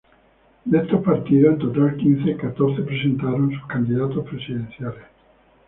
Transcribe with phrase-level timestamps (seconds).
[0.65, 5.03] De estos partidos, en total quince, catorce presentaron sus candidatos presidenciales.